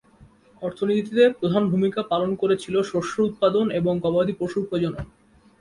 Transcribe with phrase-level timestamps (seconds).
[0.61, 4.95] অর্থনীতিতে প্রধান ভূমিকা পালন করেছিল শস্য উৎপাদন এবং গবাদি পশুর প্রজনন।